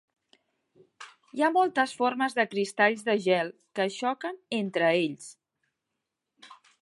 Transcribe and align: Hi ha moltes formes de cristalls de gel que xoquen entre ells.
Hi 1.35 1.43
ha 1.43 1.49
moltes 1.57 1.93
formes 1.99 2.37
de 2.39 2.45
cristalls 2.55 3.05
de 3.11 3.15
gel 3.27 3.53
que 3.79 3.87
xoquen 3.97 4.41
entre 4.63 4.91
ells. 5.05 5.31